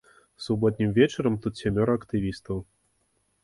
[0.45, 2.57] Суботнім вечарам тут сямёра актывістаў.